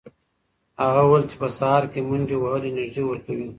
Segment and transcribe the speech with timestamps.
[0.83, 3.47] هغه وویل چې په سهار کې منډې وهل انرژي ورکوي.